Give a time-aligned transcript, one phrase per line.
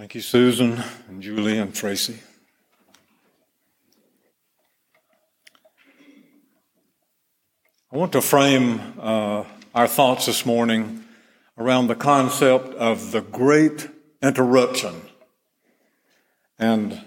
[0.00, 2.20] Thank you, Susan and Julie and Tracy.
[7.92, 9.44] I want to frame uh,
[9.74, 11.04] our thoughts this morning
[11.58, 13.90] around the concept of the great
[14.22, 15.02] interruption.
[16.58, 16.98] And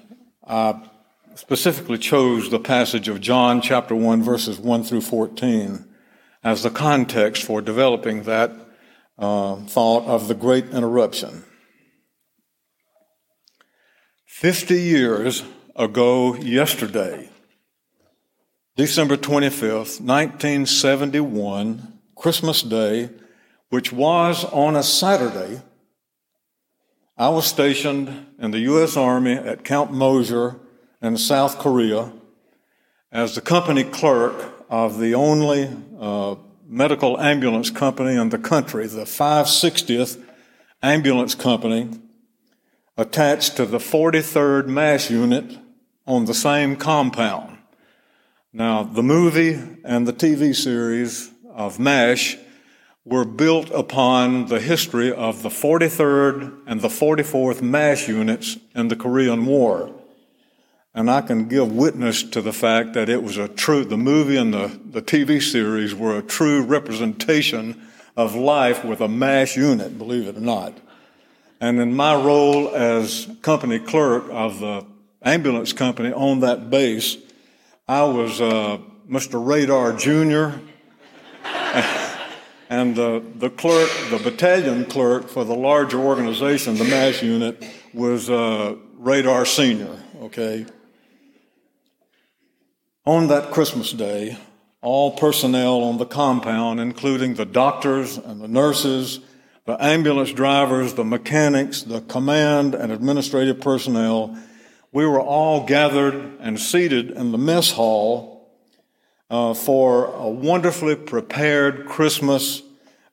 [0.45, 0.87] I
[1.33, 5.83] specifically chose the passage of John chapter 1, verses 1 through 14
[6.43, 8.51] as the context for developing that
[9.17, 11.45] uh, thought of the great interruption.
[14.43, 17.29] Fifty years ago, yesterday,
[18.75, 23.09] December 25th, 1971, Christmas Day,
[23.69, 25.61] which was on a Saturday,
[27.17, 28.97] I was stationed in the U.S.
[28.97, 30.59] Army at Camp Mosier
[31.01, 32.11] in South Korea
[33.13, 36.35] as the company clerk of the only uh,
[36.67, 40.21] medical ambulance company in the country, the 560th
[40.81, 41.89] Ambulance Company,
[42.97, 45.57] attached to the 43rd MASH unit
[46.05, 47.57] on the same compound.
[48.51, 52.37] Now, the movie and the TV series of MASH
[53.05, 58.95] were built upon the history of the 43rd and the 44th MASH units in the
[58.95, 59.91] Korean War.
[60.93, 64.37] And I can give witness to the fact that it was a true, the movie
[64.37, 67.81] and the, the TV series were a true representation
[68.15, 70.73] of life with a MASH unit, believe it or not.
[71.63, 74.85] And in my role as company clerk of the
[75.21, 77.15] ambulance company on that base,
[77.87, 79.41] I was uh, Mr.
[79.41, 80.59] Radar Jr.
[82.69, 88.29] and uh, the clerk, the battalion clerk for the larger organization, the MASH unit, was
[88.29, 90.03] uh, Radar Senior.
[90.23, 90.65] Okay.
[93.05, 94.37] On that Christmas day,
[94.81, 99.21] all personnel on the compound, including the doctors and the nurses,
[99.65, 104.37] the ambulance drivers, the mechanics, the command and administrative personnel,
[104.91, 108.51] we were all gathered and seated in the mess hall
[109.29, 112.61] uh, for a wonderfully prepared Christmas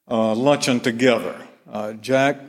[0.08, 1.40] uh, luncheon together.
[1.70, 2.40] Uh, Jack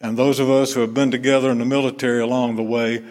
[0.00, 3.04] and those of us who have been together in the military along the way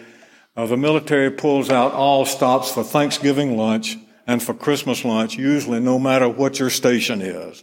[0.58, 5.78] uh, the military pulls out all stops for Thanksgiving lunch and for Christmas lunch, usually
[5.78, 7.62] no matter what your station is.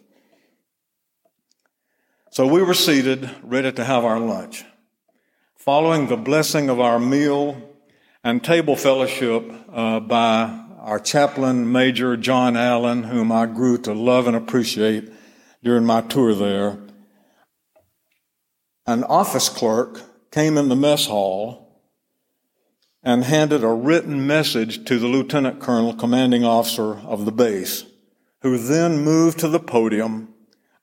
[2.35, 4.65] So we were seated, ready to have our lunch.
[5.55, 7.55] Following the blessing of our meal
[8.25, 14.27] and table fellowship uh, by our chaplain, Major John Allen, whom I grew to love
[14.27, 15.13] and appreciate
[15.63, 16.77] during my tour there,
[18.85, 21.79] an office clerk came in the mess hall
[23.01, 27.85] and handed a written message to the lieutenant colonel, commanding officer of the base,
[28.41, 30.34] who then moved to the podium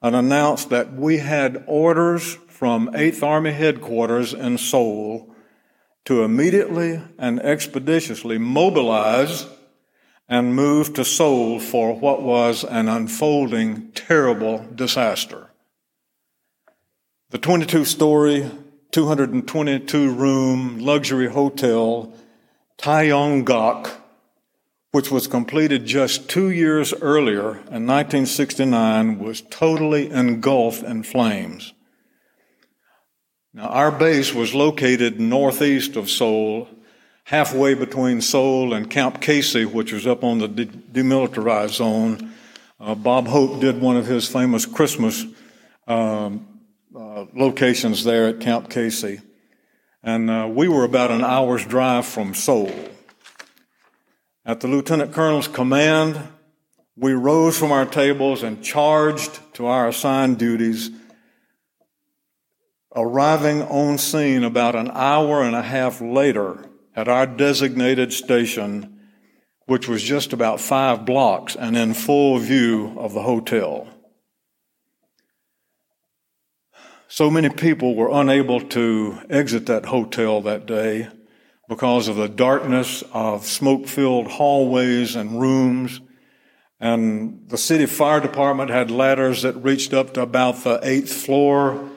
[0.03, 5.33] and announced that we had orders from 8th Army headquarters in Seoul
[6.05, 9.47] to immediately and expeditiously mobilize
[10.29, 15.51] and move to Seoul for what was an unfolding terrible disaster.
[17.31, 18.51] The 22 story
[18.93, 22.13] 222 room luxury hotel,
[22.77, 23.91] Taeyonggak,
[24.93, 31.73] which was completed just two years earlier in 1969, was totally engulfed in flames.
[33.55, 36.69] Now, our base was located northeast of Seoul,
[37.25, 42.33] halfway between Seoul and Camp Casey, which was up on the de- demilitarized zone.
[42.79, 45.25] Uh, Bob Hope did one of his famous Christmas
[45.87, 46.47] um,
[46.95, 49.21] uh, locations there at Camp Casey.
[50.03, 52.73] And uh, we were about an hour's drive from Seoul.
[54.45, 56.21] At the lieutenant colonel's command,
[56.97, 60.91] we rose from our tables and charged to our assigned duties,
[62.95, 69.01] arriving on scene about an hour and a half later at our designated station,
[69.67, 73.87] which was just about five blocks and in full view of the hotel.
[77.07, 81.09] So many people were unable to exit that hotel that day
[81.73, 86.03] because of the darkness of smoke filled hallways and rooms.
[86.79, 91.89] And the city fire department had ladders that reached up to about the eighth floor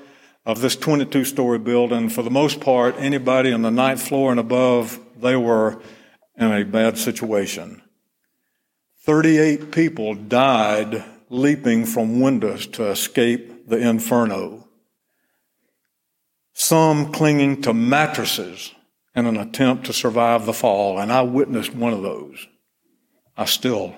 [0.45, 2.07] of this 22 story building.
[2.07, 5.81] For the most part, anybody on the ninth floor and above, they were
[6.37, 7.81] in a bad situation.
[9.01, 14.65] 38 people died leaping from windows to escape the inferno
[16.57, 18.74] some clinging to mattresses
[19.15, 20.99] in an attempt to survive the fall.
[20.99, 22.47] And I witnessed one of those.
[23.37, 23.95] I still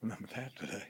[0.00, 0.84] remember that today.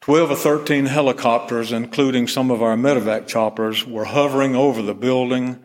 [0.00, 5.62] 12 or 13 helicopters, including some of our medevac choppers, were hovering over the building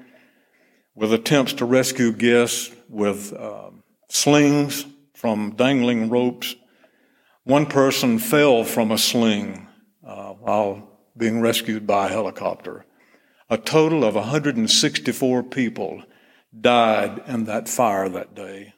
[0.96, 3.70] with attempts to rescue guests with uh,
[4.10, 6.56] slings from dangling ropes.
[7.46, 9.68] One person fell from a sling
[10.06, 12.86] uh, while being rescued by a helicopter.
[13.54, 16.02] A total of 164 people
[16.60, 18.74] died in that fire that day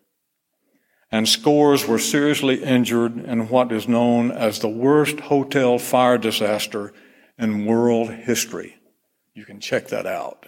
[1.16, 6.92] and scores were seriously injured in what is known as the worst hotel fire disaster
[7.38, 8.76] in world history.
[9.34, 10.46] You can check that out.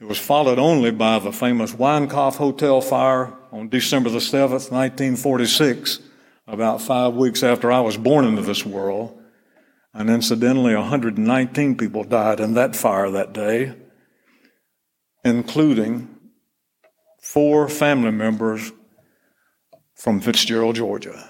[0.00, 6.00] It was followed only by the famous Winecoff Hotel fire on December the 7th, 1946,
[6.46, 9.21] about five weeks after I was born into this world.
[9.94, 13.74] And incidentally, 119 people died in that fire that day,
[15.24, 16.08] including
[17.20, 18.72] four family members
[19.94, 21.28] from Fitzgerald, Georgia.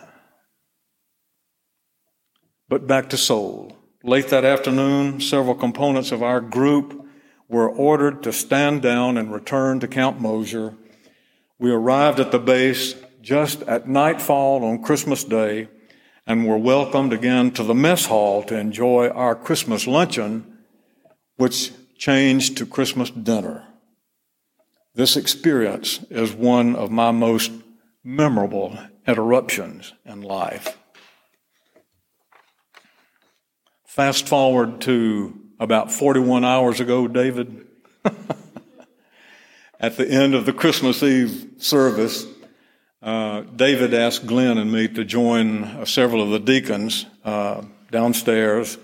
[2.68, 3.76] But back to Seoul.
[4.04, 7.06] Late that afternoon, several components of our group
[7.48, 10.74] were ordered to stand down and return to Camp Mosier.
[11.58, 15.68] We arrived at the base just at nightfall on Christmas Day
[16.26, 20.58] and were welcomed again to the mess hall to enjoy our Christmas luncheon,
[21.36, 23.66] which changed to Christmas dinner.
[24.94, 27.50] This experience is one of my most
[28.04, 30.78] memorable interruptions in life.
[33.86, 37.66] Fast forward to about 41 hours ago, David,
[39.80, 42.26] at the end of the Christmas Eve service,
[43.02, 48.78] uh, David asked Glenn and me to join uh, several of the deacons uh, downstairs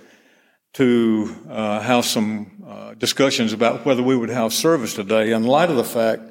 [0.73, 5.71] to uh, have some uh, discussions about whether we would have service today in light
[5.71, 6.23] of the fact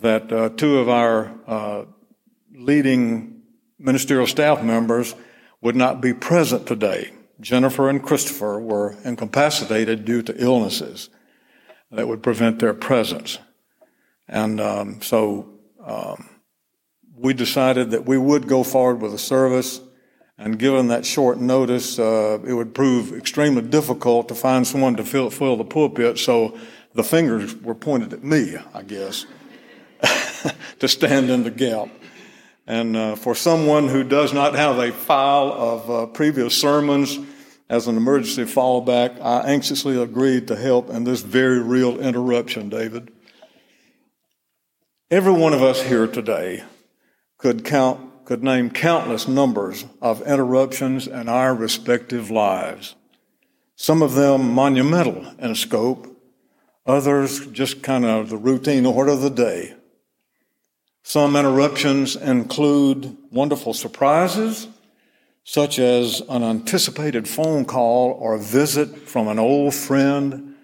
[0.00, 1.86] that two of our
[2.52, 3.42] leading
[3.78, 5.14] ministerial staff members
[5.60, 7.12] would not be present today.
[7.40, 11.10] Jennifer and Christopher were incapacitated due to illnesses
[11.90, 13.38] that would prevent their presence.
[14.26, 15.50] And um, so
[15.84, 16.29] um,
[17.20, 19.80] we decided that we would go forward with the service.
[20.38, 25.04] And given that short notice, uh, it would prove extremely difficult to find someone to
[25.04, 26.18] fill, fill the pulpit.
[26.18, 26.58] So
[26.94, 29.26] the fingers were pointed at me, I guess,
[30.78, 31.88] to stand in the gap.
[32.66, 37.18] And uh, for someone who does not have a file of uh, previous sermons
[37.68, 43.12] as an emergency fallback, I anxiously agreed to help in this very real interruption, David.
[45.10, 46.62] Every one of us here today
[47.40, 52.94] could count, could name countless numbers of interruptions in our respective lives.
[53.76, 56.06] Some of them monumental in scope,
[56.86, 59.74] others just kind of the routine order of the day.
[61.02, 64.68] Some interruptions include wonderful surprises,
[65.42, 70.54] such as an anticipated phone call or a visit from an old friend,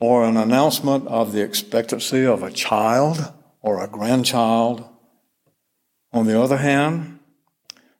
[0.00, 4.84] or an announcement of the expectancy of a child or a grandchild.
[6.12, 7.20] On the other hand,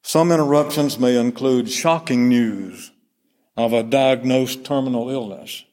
[0.02, 2.90] some interruptions may include shocking news
[3.56, 5.64] of a diagnosed terminal illness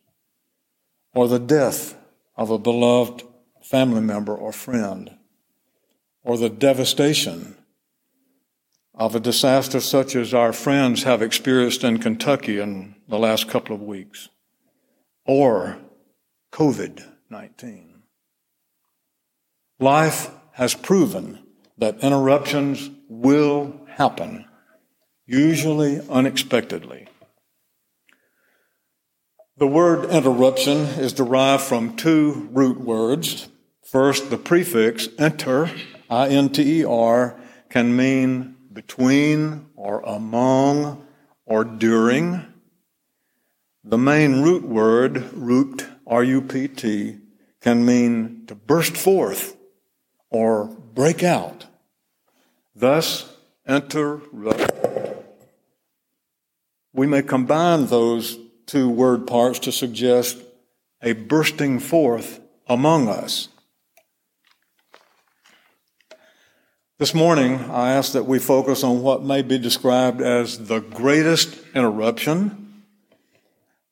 [1.13, 1.95] or the death
[2.35, 3.23] of a beloved
[3.63, 5.17] family member or friend
[6.23, 7.55] or the devastation
[8.93, 13.75] of a disaster such as our friends have experienced in Kentucky in the last couple
[13.75, 14.29] of weeks,
[15.25, 15.77] or
[16.51, 18.01] COVID 19.
[19.79, 21.46] Life has proven
[21.77, 24.45] that interruptions will happen,
[25.25, 27.07] usually unexpectedly.
[29.57, 33.47] The word interruption is derived from two root words.
[33.83, 35.71] First, the prefix inter
[36.09, 41.05] I-N-T-E-R can mean between or among
[41.45, 42.45] or during.
[43.83, 47.17] The main root word, root, R-U-P-T,
[47.61, 49.57] can mean to burst forth
[50.29, 51.67] or break out.
[52.75, 53.31] Thus,
[53.69, 54.71] interrupt.
[56.91, 60.39] We may combine those two word parts to suggest
[61.03, 63.49] a bursting forth among us.
[66.97, 71.59] This morning, I ask that we focus on what may be described as the greatest
[71.75, 72.81] interruption.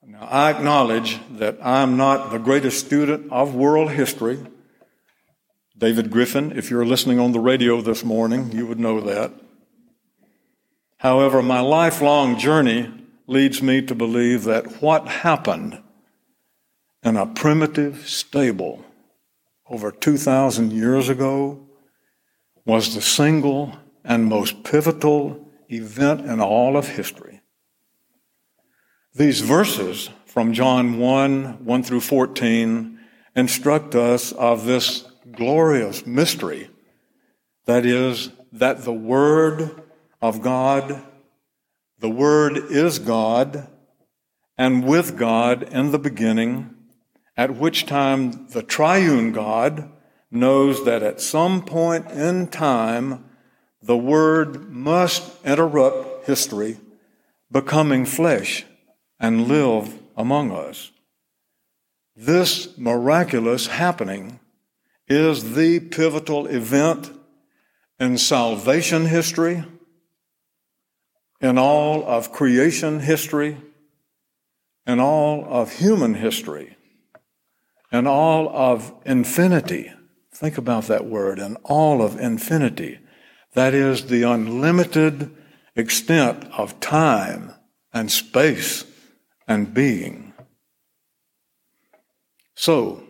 [0.04, 4.40] Now, I acknowledge that I'm not the greatest student of world history.
[5.78, 9.34] David Griffin, if you're listening on the radio this morning, you would know that.
[10.98, 12.90] However, my lifelong journey
[13.28, 15.82] leads me to believe that what happened
[17.04, 18.86] in a primitive stable
[19.68, 21.68] over 2,000 years ago
[22.66, 27.42] was the single and most pivotal event in all of history.
[29.14, 33.00] These verses from John 1 1 through 14
[33.36, 35.06] instruct us of this
[35.36, 36.70] glorious mystery
[37.66, 39.82] that is, that the Word
[40.22, 41.04] of God,
[42.00, 43.68] the Word is God,
[44.58, 46.76] and with God in the beginning,
[47.36, 49.92] at which time the triune God
[50.32, 53.26] knows that at some point in time,
[53.82, 56.78] the Word must interrupt history,
[57.52, 58.66] becoming flesh
[59.20, 60.92] and live among us.
[62.16, 64.40] This miraculous happening
[65.08, 67.12] is the pivotal event
[68.00, 69.64] in salvation history,
[71.40, 73.58] in all of creation history,
[74.86, 76.76] in all of human history,
[77.92, 79.92] in all of infinity.
[80.34, 83.00] Think about that word, in all of infinity.
[83.54, 85.36] That is the unlimited
[85.76, 87.54] extent of time
[87.94, 88.86] and space
[89.48, 90.34] and being.
[92.56, 93.04] So,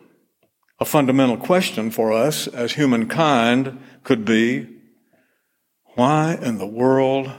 [0.80, 4.68] a fundamental question for us as humankind could be
[5.96, 7.32] why in the world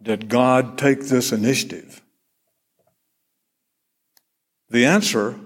[0.00, 2.00] did God take this initiative?
[4.70, 5.38] The answer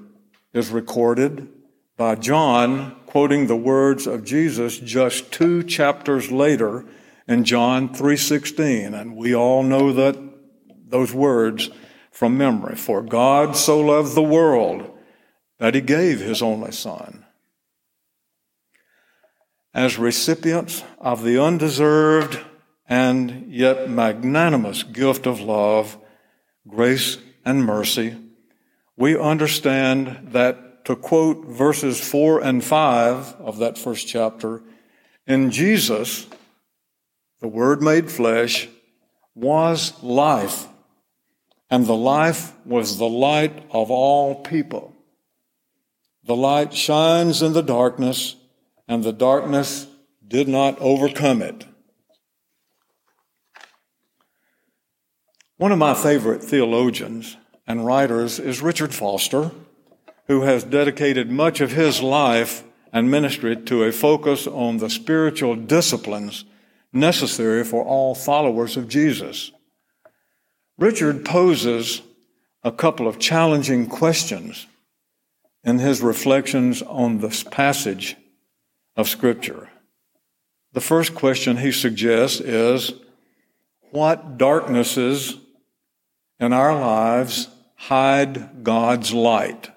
[0.52, 1.48] is recorded
[1.96, 6.84] by John quoting the words of Jesus just two chapters later
[7.26, 10.16] in John 3:16 and we all know that
[10.86, 11.70] those words
[12.10, 12.76] from memory.
[12.76, 14.90] For God so loved the world
[15.58, 17.24] that he gave his only son
[19.78, 22.36] as recipients of the undeserved
[22.88, 25.96] and yet magnanimous gift of love,
[26.66, 28.16] grace, and mercy,
[28.96, 34.64] we understand that, to quote verses 4 and 5 of that first chapter,
[35.28, 36.26] in Jesus,
[37.38, 38.68] the Word made flesh,
[39.36, 40.66] was life,
[41.70, 44.92] and the life was the light of all people.
[46.24, 48.34] The light shines in the darkness,
[48.88, 49.86] and the darkness
[50.26, 51.66] did not overcome it.
[55.58, 59.50] One of my favorite theologians and writers is Richard Foster,
[60.26, 65.54] who has dedicated much of his life and ministry to a focus on the spiritual
[65.54, 66.44] disciplines
[66.92, 69.52] necessary for all followers of Jesus.
[70.78, 72.02] Richard poses
[72.62, 74.66] a couple of challenging questions
[75.64, 78.16] in his reflections on this passage
[78.98, 79.70] of Scripture.
[80.72, 82.92] The first question he suggests is
[83.92, 85.36] What darknesses
[86.38, 89.70] in our lives hide God's light?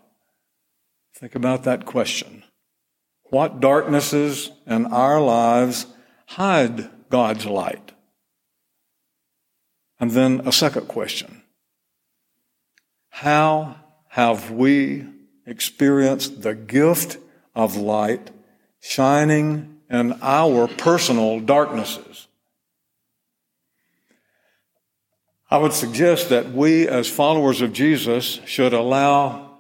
[1.16, 2.44] Think about that question.
[3.26, 5.86] What darknesses in our lives
[6.26, 7.92] hide God's light?
[10.00, 11.44] And then a second question.
[13.10, 13.76] How
[14.10, 15.06] have we
[15.46, 17.20] experienced the gift
[17.54, 18.32] of light
[18.82, 22.28] shining in our personal darknesses?
[25.50, 29.58] I would suggest that we, as followers of Jesus, should allow,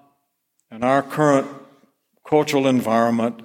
[0.71, 1.47] in our current
[2.25, 3.41] cultural environment,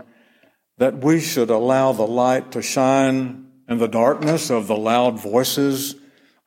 [0.79, 5.97] that we should allow the light to shine in the darkness of the loud voices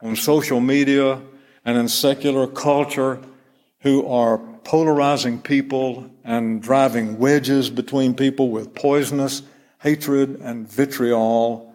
[0.01, 1.21] on social media
[1.65, 3.19] and in secular culture
[3.81, 9.41] who are polarizing people and driving wedges between people with poisonous
[9.79, 11.73] hatred and vitriol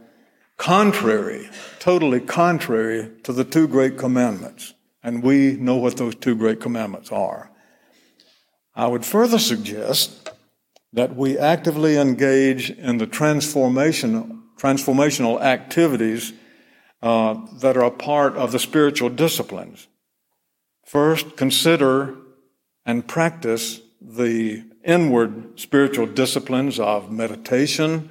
[0.58, 4.74] contrary, totally contrary to the two great commandments.
[5.02, 7.50] And we know what those two great commandments are.
[8.76, 10.30] I would further suggest
[10.92, 16.32] that we actively engage in the transformation, transformational activities
[17.02, 19.88] uh, that are a part of the spiritual disciplines.
[20.84, 22.18] First, consider
[22.86, 28.10] and practice the inward spiritual disciplines of meditation,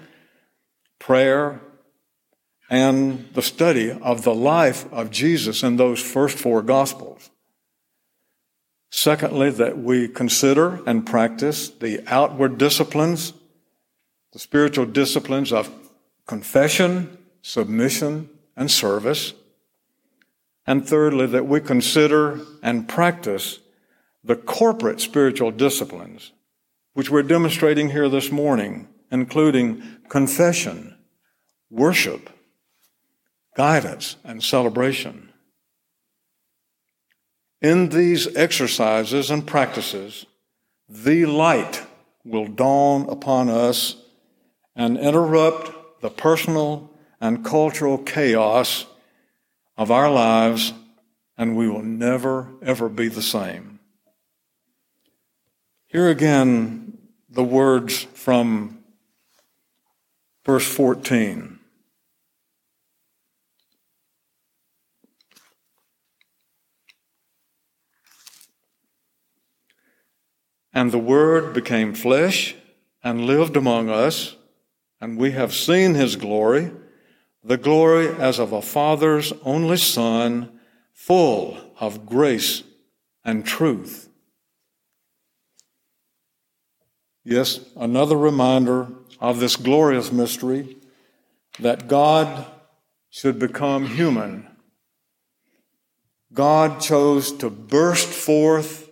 [1.00, 1.62] prayer,
[2.70, 7.30] and the study of the life of Jesus in those first four Gospels.
[8.90, 13.34] Secondly, that we consider and practice the outward disciplines,
[14.32, 15.70] the spiritual disciplines of
[16.28, 19.34] confession, submission, and service.
[20.66, 23.60] And thirdly, that we consider and practice
[24.24, 26.32] the corporate spiritual disciplines,
[26.94, 30.96] which we're demonstrating here this morning, including confession,
[31.70, 32.30] worship,
[33.56, 35.30] guidance, and celebration.
[37.62, 40.26] In these exercises and practices,
[40.90, 41.84] the light
[42.26, 43.96] will dawn upon us
[44.76, 46.90] and interrupt the personal
[47.22, 48.86] and cultural chaos
[49.78, 50.74] of our lives
[51.38, 53.73] and we will never, ever be the same.
[55.94, 56.98] Here again,
[57.30, 58.80] the words from
[60.44, 61.60] verse 14.
[70.74, 72.56] And the Word became flesh
[73.04, 74.36] and lived among us,
[75.00, 76.72] and we have seen his glory,
[77.44, 80.60] the glory as of a Father's only Son,
[80.92, 82.64] full of grace
[83.24, 84.10] and truth.
[87.24, 88.90] Yes, another reminder
[89.20, 90.78] of this glorious mystery
[91.60, 92.46] that God
[93.10, 94.48] should become human.
[96.34, 98.90] God chose to burst forth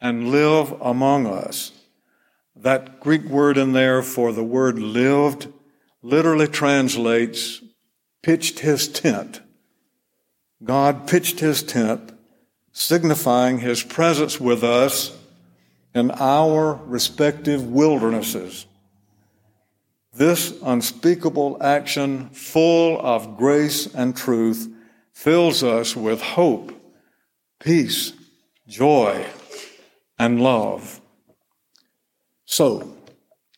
[0.00, 1.72] and live among us.
[2.54, 5.48] That Greek word in there for the word lived
[6.02, 7.60] literally translates
[8.22, 9.40] pitched his tent.
[10.62, 12.12] God pitched his tent,
[12.72, 15.18] signifying his presence with us
[15.94, 18.66] in our respective wildernesses.
[20.12, 24.68] This unspeakable action, full of grace and truth,
[25.12, 26.72] fills us with hope,
[27.60, 28.12] peace,
[28.66, 29.24] joy,
[30.18, 31.00] and love.
[32.44, 32.96] So,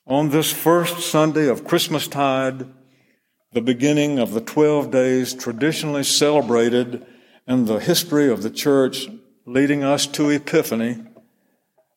[0.07, 2.66] on this first Sunday of Christmastide,
[3.52, 7.05] the beginning of the 12 days traditionally celebrated
[7.47, 9.09] in the history of the church
[9.47, 11.05] leading us to Epiphany,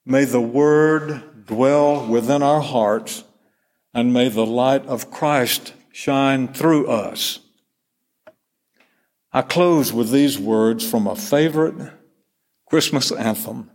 [0.05, 3.23] may the Word dwell within our hearts
[3.93, 7.39] and may the light of Christ shine through us.
[9.31, 11.91] I close with these words from a favorite
[12.67, 13.69] Christmas anthem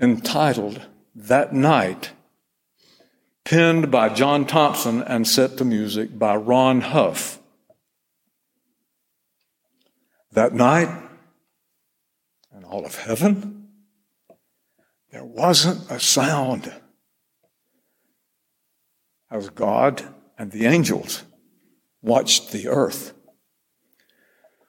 [0.00, 2.10] entitled That Night,
[3.44, 7.40] penned by John Thompson and set to music by Ronn Huff.
[10.32, 10.88] That night,
[12.56, 13.57] in all of heaven,
[15.10, 16.72] there wasn't a sound
[19.30, 20.02] as God
[20.38, 21.24] and the angels
[22.02, 23.14] watched the earth.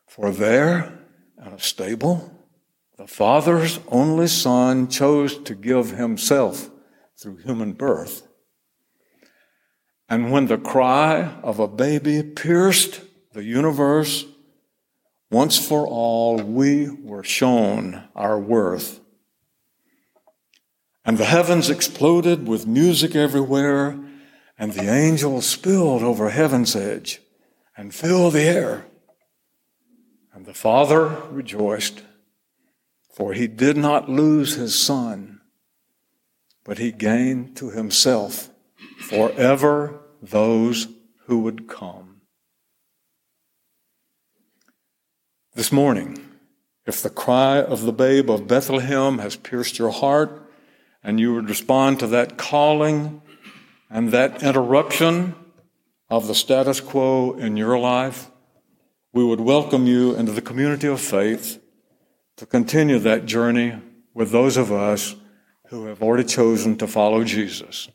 [0.08, 1.00] For there,
[1.38, 2.34] in a stable,
[2.98, 6.70] the Father's only Son chose to give himself
[7.18, 8.28] through human birth.
[10.10, 13.02] And when the cry of a baby pierced
[13.34, 14.26] the universe,
[15.32, 19.00] once for all we were shown our worth.
[21.10, 23.98] And the heavens exploded with music everywhere,
[24.60, 27.20] and the angels spilled over heaven's edge
[27.76, 28.86] and filled the air.
[30.32, 32.04] And the Father rejoiced
[33.12, 35.42] for he did not lose his son,
[36.64, 38.52] but he gained to himself
[39.00, 40.90] forever those
[41.26, 42.22] who would come.
[45.56, 46.24] This morning,
[46.86, 50.46] if the cry of the babe of Bethlehem has pierced your heart,
[51.04, 53.22] and you would respond to that calling
[53.90, 55.36] and that interruption
[56.10, 58.32] of the status quo in your life,
[59.14, 61.62] we would welcome you into the community of faith
[62.38, 63.76] to continue that journey
[64.14, 65.16] with those of us
[65.68, 67.90] who have already chosen to follow Jesus.